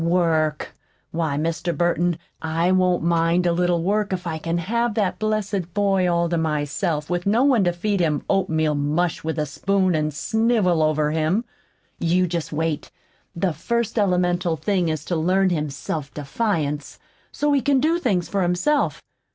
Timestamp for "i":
2.41-2.71, 4.25-4.39